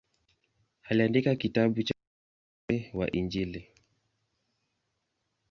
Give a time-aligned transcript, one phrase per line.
[0.83, 1.95] Aliandika kitabu cha
[2.71, 3.69] ufafanuzi wa Injili.